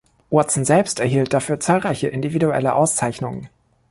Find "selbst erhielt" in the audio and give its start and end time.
0.65-1.31